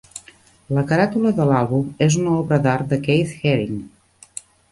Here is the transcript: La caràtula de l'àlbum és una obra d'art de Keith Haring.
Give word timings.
La 0.77 0.83
caràtula 0.91 1.33
de 1.39 1.45
l'àlbum 1.49 1.83
és 2.07 2.17
una 2.23 2.33
obra 2.39 2.59
d'art 2.65 2.89
de 2.95 3.01
Keith 3.09 3.35
Haring. 3.53 3.79